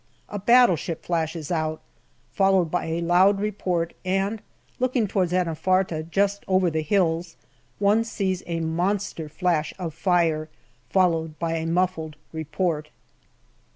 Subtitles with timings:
[0.29, 1.79] A battleship flashes out,
[2.31, 4.41] followed by a loud report, and
[4.79, 7.35] looking towards Anafarta, just over the hills,
[7.77, 10.49] one sees a monster flash of fire
[10.89, 12.89] followed by a muffled report.